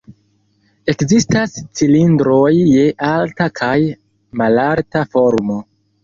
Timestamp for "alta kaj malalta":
3.09-5.03